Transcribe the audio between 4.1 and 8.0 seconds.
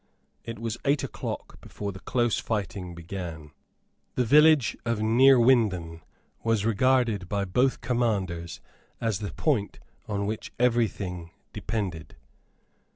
The village of Neerwinden was regarded by both